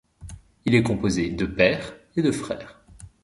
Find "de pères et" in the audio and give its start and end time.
1.29-2.23